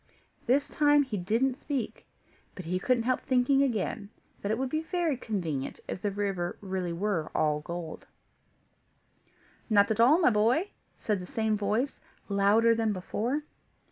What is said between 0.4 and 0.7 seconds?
This